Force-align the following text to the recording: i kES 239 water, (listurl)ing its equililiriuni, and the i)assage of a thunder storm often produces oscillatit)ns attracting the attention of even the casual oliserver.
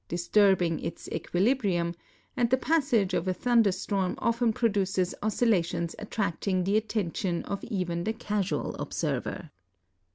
i 0.01 0.03
kES 0.09 0.29
239 0.29 0.71
water, 0.71 0.81
(listurl)ing 0.81 0.87
its 0.87 1.09
equililiriuni, 1.09 1.95
and 2.35 2.49
the 2.49 2.57
i)assage 2.57 3.13
of 3.13 3.27
a 3.27 3.35
thunder 3.35 3.71
storm 3.71 4.15
often 4.17 4.51
produces 4.51 5.13
oscillatit)ns 5.21 5.93
attracting 5.99 6.63
the 6.63 6.75
attention 6.75 7.43
of 7.43 7.63
even 7.65 8.03
the 8.03 8.13
casual 8.13 8.75
oliserver. 8.79 9.51